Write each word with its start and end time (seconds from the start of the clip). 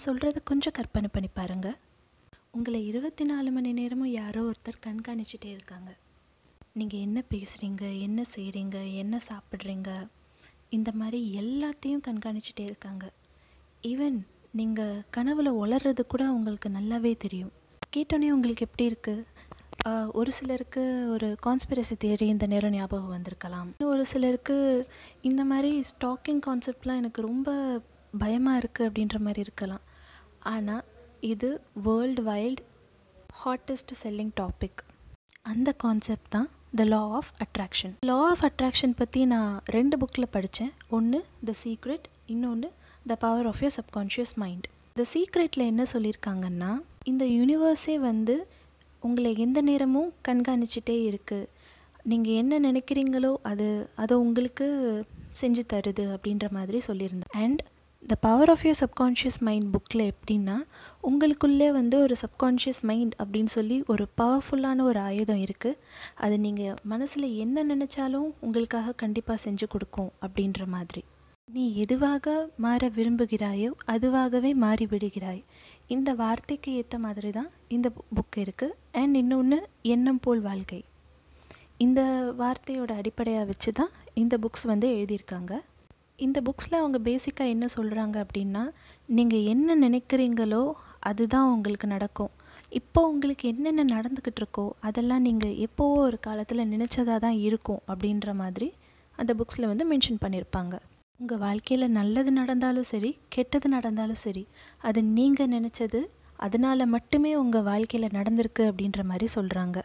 நான் 0.00 0.08
சொல்கிறத 0.10 0.40
கொஞ்சம் 0.48 0.74
கற்பனை 0.76 1.08
பண்ணி 1.14 1.28
பாருங்கள் 1.38 1.74
உங்களை 2.56 2.78
இருபத்தி 2.90 3.24
நாலு 3.30 3.48
மணி 3.56 3.70
நேரமும் 3.78 4.12
யாரோ 4.20 4.42
ஒருத்தர் 4.50 4.78
கண்காணிச்சிட்டே 4.86 5.48
இருக்காங்க. 5.54 5.90
நீங்கள் 6.78 7.02
என்ன 7.06 7.18
பேசுகிறீங்க 7.32 7.82
என்ன 8.06 8.24
செய்கிறீங்க 8.34 8.76
என்ன 9.02 9.20
சாப்பிட்றீங்க 9.26 9.90
இந்த 10.76 10.92
மாதிரி 11.00 11.18
எல்லாத்தையும் 11.40 12.04
கண்காணிச்சிட்டே 12.06 12.64
இருக்காங்க. 12.70 13.04
ஈவன் 13.90 14.16
நீங்கள் 14.60 15.02
கனவுல 15.18 15.52
உளர்றது 15.64 16.04
கூட 16.14 16.24
உங்களுக்கு 16.36 16.70
நல்லாவே 16.78 17.12
தெரியும். 17.26 17.52
கேட்டோன்னே 17.96 18.30
உங்களுக்கு 18.36 18.66
எப்படி 18.68 18.86
இருக்குது 18.92 20.08
ஒரு 20.22 20.32
சிலருக்கு 20.38 20.84
ஒரு 21.16 21.30
கான்ஸ்பிரசி 21.48 21.98
தியரி 22.06 22.28
இந்த 22.36 22.48
நேரம் 22.54 22.76
ஞாபகம் 22.78 23.14
வந்திருக்கலாம். 23.16 23.68
இன்னும் 23.76 23.94
ஒரு 23.98 24.06
சிலருக்கு 24.14 24.58
இந்த 25.30 25.44
மாதிரி 25.52 25.72
ஸ்டாக்கிங் 25.92 26.42
கான்செப்ட்லாம் 26.48 27.02
எனக்கு 27.04 27.28
ரொம்ப 27.30 27.58
பயமாக 28.24 28.60
இருக்குது 28.64 28.88
அப்படின்ற 28.90 29.16
மாதிரி 29.28 29.40
இருக்கலாம். 29.48 29.84
ஆனால் 30.46 30.84
இது 31.24 31.48
world 31.82 32.22
wide 32.22 32.62
hottest 33.40 33.92
selling 34.00 34.32
topic 34.36 34.80
அந்த 35.44 35.70
கான்செப்ட் 35.78 36.30
தான் 36.30 36.48
the 36.74 36.84
law 36.86 37.02
of 37.12 37.30
attraction 37.44 37.94
law 38.02 38.18
of 38.26 38.44
attraction 38.44 38.94
பற்றி 38.94 39.20
நான் 39.26 39.52
ரெண்டு 39.70 39.96
புக்கில் 39.96 40.32
படித்தேன் 40.32 40.72
ஒன்று 40.90 41.18
த 41.44 41.54
சீக்ரெட் 41.62 42.06
இன்னொன்று 42.26 42.68
the 43.06 43.16
power 43.16 43.46
of 43.46 43.62
your 43.62 43.76
subconscious 43.76 44.34
mind 44.36 44.66
the 44.96 45.06
சீக்ரெட்டில் 45.12 45.68
என்ன 45.68 45.82
சொல்லியிருக்காங்கன்னா 45.92 46.70
இந்த 47.06 47.24
யூனிவர்ஸே 47.30 47.96
வந்து 48.02 48.36
உங்களை 49.02 49.30
எந்த 49.38 49.60
நேரமும் 49.62 50.10
கண்காணிச்சிட்டே 50.28 50.96
இருக்குது 51.06 51.48
நீங்கள் 52.04 52.34
என்ன 52.34 52.58
நினைக்கிறீங்களோ 52.60 53.32
அது 53.42 53.66
அதை 53.94 54.14
உங்களுக்கு 54.16 54.66
செஞ்சு 55.40 55.62
தருது 55.66 56.04
அப்படின்ற 56.14 56.46
மாதிரி 56.50 56.78
சொல்லியிருந்தேன் 56.88 57.34
and 57.40 57.60
the 58.02 58.14
power 58.20 58.50
of 58.52 58.62
your 58.66 58.78
subconscious 58.80 59.36
mind 59.46 59.66
புக்கில் 59.74 60.02
எப்படின்னா 60.12 60.54
உங்களுக்குள்ளே 61.08 61.68
வந்து 61.72 61.96
ஒரு 62.00 62.14
சப்கான்ஷியஸ் 62.22 62.80
மைண்ட் 62.90 63.14
அப்படின்னு 63.18 63.52
சொல்லி 63.54 63.76
ஒரு 63.86 64.04
பவர்ஃபுல்லான 64.20 64.82
ஒரு 64.82 65.00
ஆயுதம் 65.00 65.42
இருக்குது 65.42 65.78
அது 66.14 66.36
நீங்கள் 66.38 66.78
மனசில் 66.92 67.26
என்ன 67.44 67.64
நினச்சாலும் 67.64 68.28
உங்களுக்காக 68.40 68.94
கண்டிப்பாக 69.02 69.38
செஞ்சு 69.44 69.68
கொடுக்கும் 69.68 70.10
அப்படின்ற 70.26 70.66
மாதிரி. 70.66 71.02
நீ 71.48 71.64
எதுவாக 71.74 72.34
மாற 72.64 72.90
விரும்புகிறாயோ 72.96 73.70
அதுவாகவே 73.94 74.52
மாறிவிடுகிறாய் 74.64 75.42
இந்த 75.86 76.10
வார்த்தைக்கு 76.14 76.72
ஏற்ற 76.74 76.98
மாதிரி 76.98 77.30
தான் 77.30 77.50
இந்த 77.68 77.88
புக் 78.18 78.38
இருக்குது 78.44 78.76
அண்ட் 79.02 79.16
இன்னொன்று 79.16 79.58
எண்ணம் 79.94 80.22
போல் 80.26 80.44
வாழ்க்கை. 80.50 80.80
இந்த 81.86 82.00
வார்த்தையோட 82.42 82.92
அடிப்படையாக 83.00 83.48
வச்சு 83.50 83.72
தான் 83.72 83.92
இந்த 84.22 84.34
புக்ஸ் 84.44 84.70
வந்து 84.72 84.88
எழுதியிருக்காங்க. 84.96 85.52
இந்த 86.20 86.38
புக்ஸில் 86.40 86.80
அவங்க 86.80 86.98
பேசிக்காக 86.98 87.48
என்ன 87.48 87.66
சொல்கிறாங்க 87.76 88.16
அப்படின்னா 88.24 88.62
நீங்கள் 89.08 89.46
என்ன 89.46 89.76
நினைக்கிறீங்களோ 89.76 90.62
அதுதான் 91.00 91.50
உங்களுக்கு 91.52 91.86
நடக்கும். 91.86 92.32
இப்போ 92.72 93.00
உங்களுக்கு 93.08 93.44
என்னென்ன 93.48 93.84
நடந்துக்கிட்டு 93.94 94.40
இருக்கோ 94.42 94.64
அதெல்லாம் 94.80 95.22
நீங்கள் 95.22 95.56
எப்போவோ 95.66 95.96
ஒரு 96.00 96.18
காலத்தில் 96.20 96.70
நினச்சதாக 96.70 97.18
தான் 97.18 97.38
இருக்கும் 97.40 97.82
அப்படின்ற 97.88 98.34
மாதிரி 98.34 98.68
அந்த 99.18 99.34
புக்ஸில் 99.34 99.66
வந்து 99.66 99.84
மென்ஷன் 99.84 100.22
பண்ணியிருப்பாங்க 100.24 100.74
உங்கள் 101.20 101.38
வாழ்க்கையில் 101.38 101.86
நல்லது 101.90 102.30
நடந்தாலும் 102.32 102.88
சரி 102.90 103.10
கெட்டது 103.28 103.68
நடந்தாலும் 103.68 104.20
சரி 104.20 104.44
அது 104.80 105.00
நீங்கள் 105.10 105.50
நினச்சது 105.50 106.00
அதனால் 106.38 106.84
மட்டுமே 106.86 107.32
உங்கள் 107.34 107.62
வாழ்க்கையில் 107.62 108.14
நடந்திருக்கு 108.14 108.64
அப்படின்ற 108.70 109.00
மாதிரி 109.04 109.26
சொல்கிறாங்க 109.34 109.78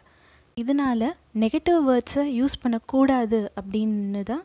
இதனால் 0.56 1.08
நெகட்டிவ் 1.34 1.80
வேர்ட்ஸை 1.88 2.24
யூஸ் 2.34 2.60
பண்ணக்கூடாது 2.62 3.40
அப்படின்னு 3.56 4.22
தான் 4.24 4.44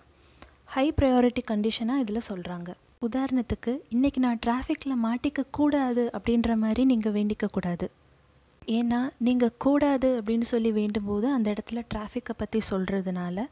ஹை 0.74 0.84
ப்ரையாரிட்டி 0.98 1.42
கண்டிஷனாக 1.48 2.02
இதில் 2.02 2.28
சொல்கிறாங்க 2.28 2.70
உதாரணத்துக்கு 3.06 3.72
இன்றைக்கி 3.96 4.20
நான் 4.26 4.38
டிராஃபிக்கில் 4.44 5.02
மாட்டிக்க 5.06 5.42
கூடாது 5.58 6.04
அப்படின்ற 6.18 6.52
மாதிரி 6.62 6.84
நீங்கள் 6.92 7.14
வேண்டிக்க 7.16 7.46
கூடாது. 7.56 7.88
ஏன்னா 8.78 9.00
நீங்கள் 9.28 9.52
கூடாது 9.66 10.10
அப்படின்னு 10.20 10.48
சொல்லி 10.52 10.72
வேண்டும் 10.78 11.08
போது 11.10 11.28
அந்த 11.38 11.48
இடத்துல 11.54 11.82
டிராஃபிக்கை 11.94 12.34
பற்றி 12.42 12.60
சொல்கிறதுனால 12.70 13.46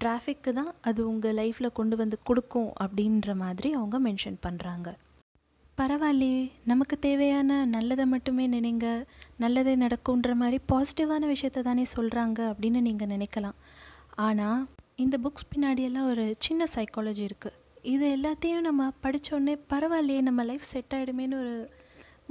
டிராஃபிக்கு 0.00 0.52
தான் 0.58 0.70
அது 0.90 1.00
உங்கள் 1.12 1.36
லைஃப்பில் 1.40 1.76
கொண்டு 1.78 1.96
வந்து 2.02 2.18
கொடுக்கும் 2.30 2.70
அப்படின்ற 2.84 3.34
மாதிரி 3.42 3.70
அவங்க 3.78 3.98
மென்ஷன் 4.06 4.38
பண்ணுறாங்க 4.46 4.92
பரவாயில்லையே 5.78 6.44
நமக்கு 6.72 6.98
தேவையான 7.08 7.58
நல்லதை 7.74 8.06
மட்டுமே 8.12 8.46
நினைங்க 8.54 8.86
நல்லதே 9.44 9.74
நடக்குன்ற 9.84 10.36
மாதிரி 10.42 10.60
பாசிட்டிவான 10.72 11.32
விஷயத்த 11.32 11.66
தானே 11.70 11.86
சொல்கிறாங்க 11.96 12.38
அப்படின்னு 12.52 12.82
நீங்கள் 12.88 13.12
நினைக்கலாம். 13.14 13.58
ஆனால் 14.26 14.62
இந்த 15.02 15.16
புக்ஸ் 15.24 15.48
பின்னாடியெல்லாம் 15.52 16.08
ஒரு 16.12 16.24
சின்ன 16.38 16.66
சைக்காலஜி 16.74 17.24
இருக்குது 17.28 17.58
இது 17.94 18.06
எல்லாத்தையும் 18.16 18.66
நம்ம 18.68 18.90
படித்தோடனே 19.02 19.54
பரவாயில்லையே 19.70 20.20
நம்ம 20.20 20.44
லைஃப் 20.50 20.66
செட் 20.72 20.94
ஆகிடுமேனு 20.96 21.38
ஒரு 21.42 21.54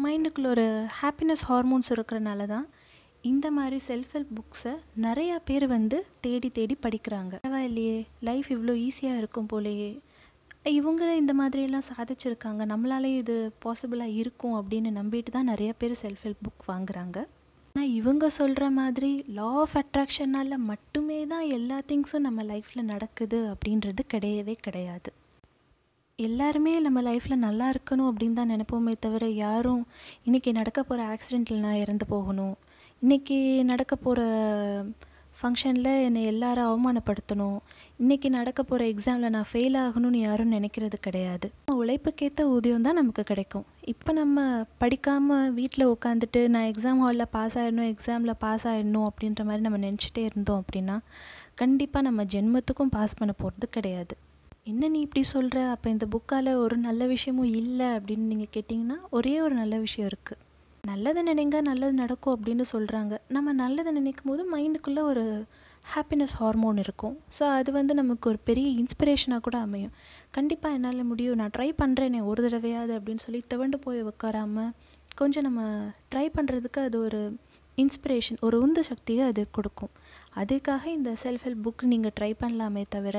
மைண்டுக்குள்ள 0.03 0.47
ஒரு 0.47 0.65
ஹாப்பினஸ் 1.01 1.43
ஹார்மோன்ஸ் 1.49 1.91
இருக்கிறனால 1.95 2.45
தான் 2.45 2.67
இந்த 3.21 3.47
மாதிரி 3.51 3.77
செல்ஃப் 3.87 4.13
ஹெல்ப் 4.13 4.31
புக்ஸை 4.37 4.71
நிறையா 5.01 5.35
பேர் 5.45 5.65
வந்து 5.67 5.97
தேடி 6.21 6.49
தேடி 6.49 6.75
படிக்கிறாங்க. 6.85 7.33
பரவாயில்லையே 7.47 7.97
லைஃப் 8.19 8.47
இவ்வளோ 8.49 8.73
ஈஸியாக 8.85 9.19
இருக்கும் 9.21 9.49
போலேயே. 9.53 9.91
இவங்க 10.63 11.03
இந்த 11.15 11.33
மாதிரியெல்லாம் 11.41 11.87
சாதிச்சிருக்காங்க. 11.91 12.63
நம்மளாலே 12.73 13.11
இது 13.17 13.35
பாசிபிளாக 13.65 14.17
இருக்கும் 14.21 14.55
அப்படின்னு 14.55 14.89
நம்பிட்டு 14.99 15.31
தான் 15.35 15.51
நிறைய 15.53 15.73
பேர் 15.73 15.99
செல்ஃப் 16.01 16.23
ஹெல்ப் 16.23 16.43
புக் 16.47 16.65
வாங்குறாங்க. 16.67 17.19
இவங்க 17.97 18.25
சொல்கிற 18.37 18.63
மாதிரி 18.77 19.09
லா 19.37 19.47
ஆஃப் 19.61 19.75
அட்ராக்ஷனால் 19.79 20.55
மட்டுமே 20.69 21.17
தான் 21.31 21.45
எல்லா 21.57 21.77
திங்ஸும் 21.89 22.25
நம்ம 22.27 22.43
லைஃப்பில் 22.51 22.89
நடக்குது 22.91 23.39
அப்படின்றது 23.53 24.01
கிடையவே 24.13 24.55
கிடையாது. 24.67 25.09
எல்லாருமே 26.19 26.73
நம்ம 26.85 27.01
லைஃப்பில் 27.07 27.43
நல்லா 27.45 27.67
இருக்கணும் 27.73 28.09
அப்படின்னு 28.09 28.37
தான் 28.39 28.51
நினைப்போமே 28.53 28.93
தவிர 29.05 29.27
யாரும் 29.45 29.83
இன்றைக்கி 30.25 30.51
நடக்க 30.59 30.79
போகிற 30.83 31.07
ஆக்சிடெண்ட்டில் 31.13 31.63
நான் 31.65 31.81
இறந்து 31.83 32.05
போகணும் 32.05 32.55
இன்றைக்கி 33.01 33.37
நடக்க 33.71 33.95
போகிற 33.95 34.21
ஃபங்க்ஷனில் 35.39 35.91
என்னை 36.07 36.23
எல்லாரும் 36.31 36.69
அவமானப்படுத்தணும் 36.71 37.57
இன்றைக்கி 38.01 38.29
நடக்க 38.29 38.61
போகிற 38.63 38.85
எக்ஸாமில் 38.93 39.33
நான் 39.35 39.51
ஃபெயில் 39.51 39.77
ஆகணும்னு 39.85 40.21
யாரும் 40.27 40.55
நினைக்கிறது 40.57 40.97
கிடையாது. 41.07 41.47
உழைப்புக்கேற்ற 41.81 42.43
ஊதியம் 42.53 42.85
தான் 42.87 42.99
நமக்கு 42.99 43.23
கிடைக்கும். 43.31 43.65
இப்போ 43.91 44.11
நம்ம 44.19 44.39
படிக்காமல் 44.81 45.53
வீட்டில் 45.59 45.91
உட்காந்துட்டு 45.93 46.41
நான் 46.55 46.67
எக்ஸாம் 46.71 47.01
ஹாலில் 47.03 47.31
பாஸ் 47.35 47.55
ஆகிடணும் 47.61 47.89
எக்ஸாமில் 47.93 48.39
பாஸ் 48.43 48.65
ஆகிடணும் 48.71 49.07
அப்படின்ற 49.09 49.43
மாதிரி 49.49 49.65
நம்ம 49.67 49.79
நினச்சிட்டே 49.87 50.23
இருந்தோம் 50.31 50.61
அப்படின்னா 50.63 50.97
கண்டிப்பாக 51.61 52.07
நம்ம 52.07 52.23
ஜென்மத்துக்கும் 52.33 52.93
பாஸ் 52.97 53.17
பண்ண 53.21 53.33
போகிறது 53.41 53.67
கிடையாது. 53.77 54.13
என்ன 54.71 54.89
நீ 54.93 54.99
இப்படி 55.05 55.21
சொல்கிற 55.33 55.59
அப்போ 55.73 55.87
இந்த 55.95 56.05
புக்கால் 56.15 56.49
ஒரு 56.63 56.75
நல்ல 56.87 57.05
விஷயமும் 57.13 57.51
இல்லை 57.61 57.89
அப்படின்னு 57.97 58.25
நீங்கள் 58.31 58.53
கேட்டிங்கன்னா 58.55 58.97
ஒரே 59.17 59.33
ஒரு 59.45 59.55
நல்ல 59.61 59.75
விஷயம் 59.85 60.09
இருக்குது 60.11 60.41
நல்லதை 60.83 61.21
நினைங்க 61.29 61.57
நல்லது 61.69 61.95
நடக்கும் 62.03 62.35
அப்படின்னு 62.35 62.65
சொல்கிறாங்க 62.73 63.15
நம்ம 63.35 63.53
நல்லதை 63.63 63.91
நினைக்கும் 63.97 64.29
போது 64.31 64.43
மைண்டுக்குள்ளே 64.53 65.01
ஒரு 65.11 65.25
ஹாப்பினஸ் 65.85 66.35
ஹார்மோன் 66.39 66.77
இருக்கும். 66.77 67.15
ஸோ 67.37 67.43
அது 67.59 67.69
வந்து 67.77 67.93
நமக்கு 68.01 68.29
ஒரு 68.29 68.39
பெரிய 68.49 68.67
இன்ஸ்பிரேஷனாக 68.81 69.41
கூட 69.47 69.57
அமையும். 69.67 69.93
கண்டிப்பாக 70.37 70.77
என்னால் 70.77 71.09
முடியும். 71.11 71.39
நான் 71.41 71.53
ட்ரை 71.57 71.69
பண்ணுறேனே 71.81 72.19
ஒரு 72.31 72.41
தடவையாவது 72.45 72.93
அப்படின்னு 72.97 73.23
சொல்லி 73.25 73.41
துவண்டு 73.53 73.79
போய் 73.85 74.01
உட்காராம 74.11 74.67
கொஞ்சம் 75.15 75.47
நம்ம 75.47 75.61
ட்ரை 76.13 76.27
பண்ணுறதுக்கு 76.37 76.81
அது 76.87 76.97
ஒரு 77.07 77.21
இன்ஸ்பிரேஷன் 77.77 78.39
ஒரு 78.45 78.55
உந்து 78.61 78.81
சக்தியை 78.89 79.23
அது 79.31 79.43
கொடுக்கும். 79.57 79.91
அதுக்காக 80.41 80.83
இந்த 80.97 81.11
செல்ஃப் 81.23 81.45
ஹெல்ப் 81.45 81.63
புக் 81.65 81.83
நீங்கள் 81.93 82.15
ட்ரை 82.19 82.31
பண்ணலாமே 82.41 82.83
தவிர 82.95 83.17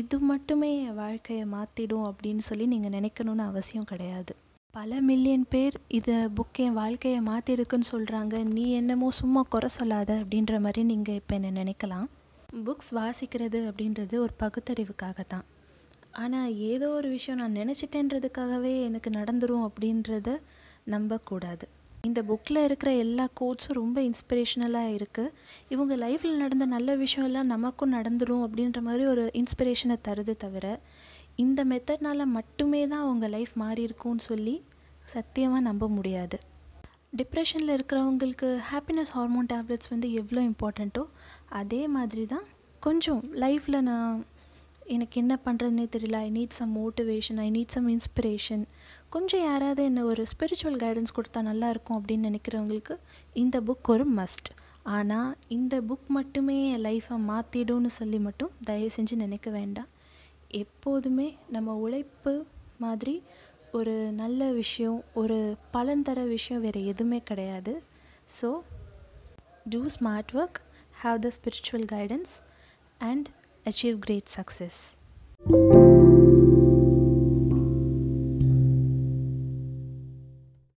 இது 0.00 0.18
மட்டுமே 0.30 0.70
என் 0.82 0.98
வாழ்க்கையை 1.04 1.46
மாற்றிடும் 1.54 2.06
அப்படின்னு 2.10 2.44
சொல்லி 2.50 2.66
நீங்கள் 2.74 2.94
நினைக்கணும்னு 2.98 3.44
அவசியம் 3.52 3.90
கிடையாது. 3.92 4.34
பல 4.78 5.00
மில்லியன் 5.00 5.46
பேர் 5.48 5.76
இதை 5.88 6.16
புக் 6.36 6.58
என் 6.58 6.72
வாழ்க்கையை 6.72 7.20
மாற்றிருக்குன்னு 7.20 7.86
சொல்கிறாங்க 7.92 8.44
நீ 8.44 8.72
என்னமோ 8.72 9.10
சும்மா 9.10 9.40
குறை 9.48 9.68
சொல்லாத 9.68 10.10
அப்படின்ற 10.14 10.60
மாதிரி 10.60 10.82
நீங்கள் 10.82 11.14
இப்போ 11.14 11.34
என்ன 11.34 11.62
நினைக்கலாம்? 11.62 12.04
புக்ஸ் 12.66 12.90
வாசிக்கிறது 12.90 13.60
அப்படின்றது 13.70 14.14
ஒரு 14.18 14.34
பகுத்தறிவுக்காக 14.42 15.24
தான் 15.28 15.44
ஆனால் 16.12 16.54
ஏதோ 16.54 16.90
ஒரு 16.90 17.08
விஷயம் 17.08 17.40
நான் 17.40 17.56
நினச்சிட்டேன்றதுக்காகவே 17.56 18.84
எனக்கு 18.84 19.10
நடந்துரும் 19.10 19.66
அப்படின்றத 19.68 20.38
நம்பக்கூடாது. 20.84 21.66
இந்த 22.02 22.22
புக்கில் 22.22 22.64
இருக்கிற 22.64 22.92
எல்லா 22.94 23.28
கோட்ஸும் 23.40 23.78
ரொம்ப 23.82 24.00
இன்ஸ்பிரேஷனலாக 24.00 24.94
இருக்குது 24.94 25.32
இவங்க 25.68 25.96
லைஃப்பில் 25.96 26.36
நடந்த 26.36 26.66
நல்ல 26.66 26.94
விஷயம் 26.94 27.26
எல்லாம் 27.26 27.46
நமக்கும் 27.46 27.92
நடந்துடும் 27.92 28.44
அப்படின்ற 28.46 28.80
மாதிரி 28.80 29.06
ஒரு 29.06 29.30
இன்ஸ்பிரேஷனை 29.34 29.96
தருது 30.02 30.36
தவிர 30.36 30.66
இந்த 31.44 31.60
மெத்தட்னால் 31.70 32.32
மட்டுமே 32.36 32.80
தான் 32.92 33.04
அவங்க 33.06 33.26
லைஃப் 33.34 33.52
மாறி 33.62 33.82
இருக்கும்னு 33.88 34.24
சொல்லி 34.30 34.54
சத்தியமாக 35.12 35.66
நம்ப 35.66 35.84
முடியாது. 35.96 36.38
டிப்ரெஷனில் 37.18 37.74
இருக்கிறவங்களுக்கு 37.74 38.48
ஹாப்பினஸ் 38.70 39.12
ஹார்மோன் 39.16 39.48
டேப்லெட்ஸ் 39.52 39.90
வந்து 39.92 40.08
எவ்வளோ 40.20 40.40
இம்பார்ட்டண்ட்டோ 40.48 41.04
அதே 41.60 41.82
மாதிரி 41.96 42.24
தான் 42.32 42.46
கொஞ்சம் 42.86 43.20
லைஃப்பில் 43.44 43.78
நான் 43.90 44.16
எனக்கு 44.94 45.16
என்ன 45.22 45.34
பண்ணுறதுனே 45.46 45.84
தெரியல. 45.94 46.18
I 46.26 46.30
need 46.36 46.56
some 46.58 46.72
motivation 46.80 47.38
I 47.44 47.48
need 47.56 47.74
some 47.76 47.88
inspiration 47.94 48.64
கொஞ்சம் 49.14 49.44
யாராவது 49.48 49.82
என்ன 49.90 50.04
ஒரு 50.10 50.22
ஸ்பிரிச்சுவல் 50.32 50.78
கைடன்ஸ் 50.84 51.16
கொடுத்தா 51.18 51.42
நல்லாயிருக்கும் 51.50 51.98
அப்படின்னு 51.98 52.28
நினைக்கிறவங்களுக்கு 52.30 52.96
இந்த 53.42 53.58
புக் 53.68 53.90
ஒரு 53.94 54.06
மஸ்ட் 54.18 54.50
ஆனால் 54.96 55.30
இந்த 55.56 55.76
புக் 55.90 56.08
மட்டுமே 56.18 56.58
என் 56.72 56.84
லைஃப்பை 56.88 57.18
மாற்றிடும்னு 57.30 57.92
சொல்லி 58.00 58.20
மட்டும் 58.26 58.52
தயவு 58.70 58.90
செஞ்சு 58.96 59.16
நினைக்க 59.24 59.50
வேண்டாம். 59.58 59.90
எப்போதுமே 60.48 61.38
நம்ம 61.50 61.74
உழைப்பு 61.74 62.44
மாதிரி 62.78 63.22
ஒரு 63.72 63.92
நல்ல 63.92 64.52
விஷயம் 64.52 65.04
ஒரு 65.14 65.56
பலன் 65.70 66.02
தர 66.02 66.22
விஷயம் 66.24 66.62
வேறு 66.62 66.86
எதுவுமே 66.86 67.20
கிடையாது. 67.20 67.82
So 68.40 68.60
do 69.68 69.86
smart 70.00 70.32
work 70.34 70.60
have 71.02 71.18
the 71.18 71.28
spiritual 71.28 71.84
guidance 71.92 72.30
and 72.98 73.28
achieve 73.66 73.98
great 73.98 74.24
success 74.36 74.80